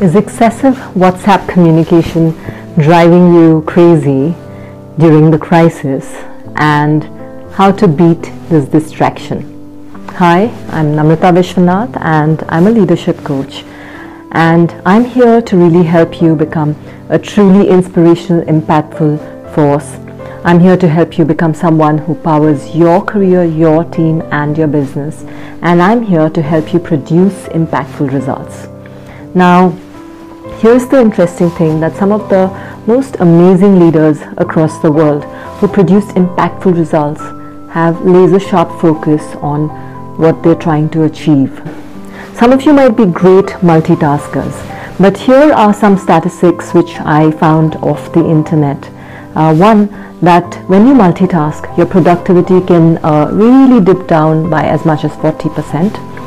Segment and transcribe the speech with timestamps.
[0.00, 2.30] Is excessive WhatsApp communication
[2.78, 4.34] driving you crazy
[4.98, 6.10] during the crisis?
[6.56, 7.04] And
[7.52, 9.42] how to beat this distraction?
[10.12, 13.62] Hi, I'm Namrata Vishwanath and I'm a leadership coach.
[14.32, 16.74] And I'm here to really help you become
[17.10, 19.98] a truly inspirational, impactful force.
[20.46, 24.68] I'm here to help you become someone who powers your career, your team, and your
[24.68, 25.24] business.
[25.60, 28.66] And I'm here to help you produce impactful results.
[29.34, 29.76] Now,
[30.60, 32.48] Here's the interesting thing that some of the
[32.86, 35.24] most amazing leaders across the world
[35.58, 37.22] who produce impactful results
[37.72, 39.70] have laser sharp focus on
[40.18, 41.50] what they're trying to achieve.
[42.34, 44.52] Some of you might be great multitaskers,
[44.98, 48.86] but here are some statistics which I found off the internet.
[49.34, 49.86] Uh, one,
[50.20, 55.12] that when you multitask, your productivity can uh, really dip down by as much as
[55.12, 56.19] 40%.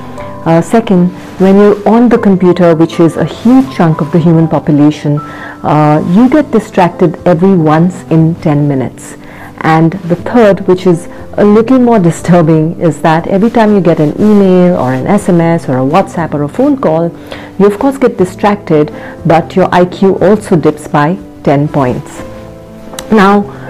[0.45, 1.07] Uh, second,
[1.39, 5.17] when you're on the computer, which is a huge chunk of the human population,
[5.63, 9.15] uh, you get distracted every once in 10 minutes.
[9.61, 14.01] And the third, which is a little more disturbing, is that every time you get
[14.01, 17.09] an email or an SMS or a WhatsApp or a phone call,
[17.57, 18.93] you of course get distracted,
[19.25, 22.19] but your IQ also dips by 10 points.
[23.13, 23.63] Now,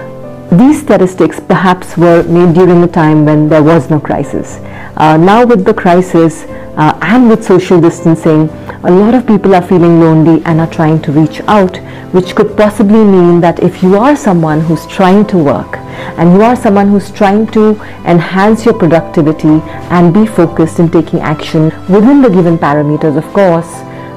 [0.50, 4.58] these statistics perhaps were made during a time when there was no crisis.
[4.96, 6.44] Uh, now with the crisis,
[6.76, 8.48] uh, and with social distancing,
[8.84, 11.76] a lot of people are feeling lonely and are trying to reach out,
[12.12, 15.78] which could possibly mean that if you are someone who's trying to work
[16.18, 21.20] and you are someone who's trying to enhance your productivity and be focused in taking
[21.20, 23.70] action within the given parameters, of course,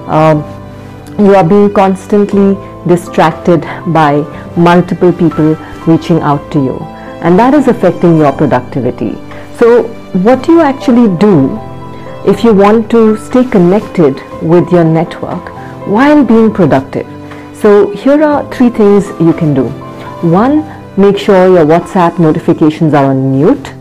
[0.08, 0.40] um,
[1.20, 2.56] you are being constantly
[2.88, 3.62] distracted
[3.94, 4.22] by
[4.58, 6.78] multiple people reaching out to you,
[7.22, 9.14] and that is affecting your productivity.
[9.58, 9.84] So,
[10.26, 11.60] what do you actually do
[12.26, 15.50] if you want to stay connected with your network
[15.88, 17.06] while being productive.
[17.56, 19.70] So here are three things you can do.
[20.28, 20.66] One,
[20.98, 23.74] make sure your WhatsApp notifications are on mute.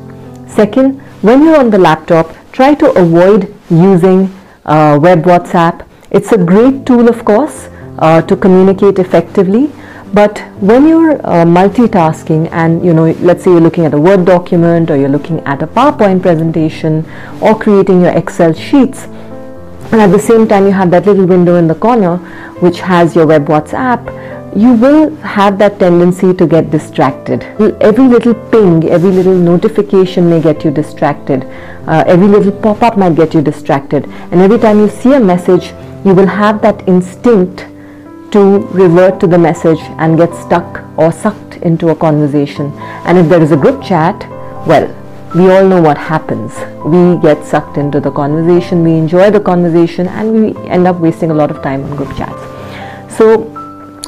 [0.47, 4.33] Second, when you're on the laptop, try to avoid using
[4.65, 5.87] uh, web WhatsApp.
[6.11, 7.69] It's a great tool, of course,
[7.99, 9.71] uh, to communicate effectively,
[10.15, 14.25] but when you're uh, multitasking and you know, let's say you're looking at a Word
[14.25, 17.05] document or you're looking at a PowerPoint presentation
[17.41, 19.05] or creating your Excel sheets,
[19.93, 22.17] and at the same time you have that little window in the corner
[22.61, 24.05] which has your web WhatsApp,
[24.57, 27.43] you will have that tendency to get distracted.
[27.81, 31.45] Every little ping, every little notification may get you distracted.
[31.87, 34.07] Uh, every little pop up might get you distracted.
[34.31, 35.75] And every time you see a message,
[36.07, 37.67] you will have that instinct
[38.33, 42.73] to revert to the message and get stuck or sucked into a conversation.
[43.05, 44.29] And if there is a group chat,
[44.67, 44.87] well,
[45.35, 46.53] we all know what happens.
[46.85, 51.31] We get sucked into the conversation, we enjoy the conversation, and we end up wasting
[51.31, 52.41] a lot of time on group chats.
[53.17, 53.53] So,